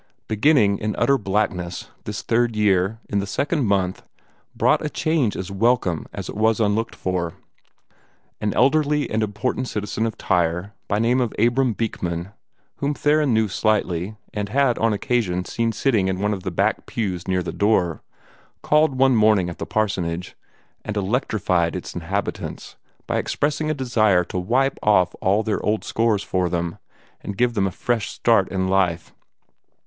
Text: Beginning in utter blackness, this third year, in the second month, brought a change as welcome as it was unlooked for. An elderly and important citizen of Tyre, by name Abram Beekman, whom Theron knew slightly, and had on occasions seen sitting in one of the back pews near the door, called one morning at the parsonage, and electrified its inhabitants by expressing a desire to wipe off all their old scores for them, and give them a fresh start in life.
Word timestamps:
Beginning 0.27 0.79
in 0.79 0.95
utter 0.95 1.15
blackness, 1.19 1.91
this 2.05 2.23
third 2.23 2.55
year, 2.55 2.97
in 3.07 3.19
the 3.19 3.27
second 3.27 3.67
month, 3.67 4.01
brought 4.55 4.83
a 4.83 4.89
change 4.89 5.37
as 5.37 5.51
welcome 5.51 6.07
as 6.11 6.27
it 6.27 6.33
was 6.35 6.59
unlooked 6.59 6.95
for. 6.95 7.33
An 8.41 8.51
elderly 8.55 9.07
and 9.11 9.21
important 9.21 9.67
citizen 9.67 10.07
of 10.07 10.17
Tyre, 10.17 10.73
by 10.87 10.97
name 10.97 11.21
Abram 11.37 11.73
Beekman, 11.73 12.29
whom 12.77 12.95
Theron 12.95 13.31
knew 13.31 13.47
slightly, 13.47 14.15
and 14.33 14.49
had 14.49 14.79
on 14.79 14.91
occasions 14.91 15.53
seen 15.53 15.71
sitting 15.71 16.07
in 16.07 16.19
one 16.19 16.33
of 16.33 16.41
the 16.41 16.49
back 16.49 16.87
pews 16.87 17.27
near 17.27 17.43
the 17.43 17.51
door, 17.53 18.01
called 18.63 18.95
one 18.97 19.15
morning 19.15 19.51
at 19.51 19.59
the 19.59 19.67
parsonage, 19.67 20.35
and 20.83 20.97
electrified 20.97 21.75
its 21.75 21.93
inhabitants 21.93 22.75
by 23.05 23.19
expressing 23.19 23.69
a 23.69 23.75
desire 23.75 24.23
to 24.23 24.39
wipe 24.39 24.79
off 24.81 25.13
all 25.21 25.43
their 25.43 25.63
old 25.63 25.83
scores 25.83 26.23
for 26.23 26.49
them, 26.49 26.79
and 27.21 27.37
give 27.37 27.53
them 27.53 27.67
a 27.67 27.71
fresh 27.71 28.09
start 28.09 28.49
in 28.49 28.67
life. 28.67 29.13